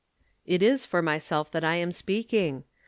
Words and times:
"It 0.47 0.63
is 0.63 0.83
for 0.83 1.03
myself 1.03 1.51
that 1.51 1.63
I 1.63 1.75
am 1.75 1.91
speaking. 1.91 2.63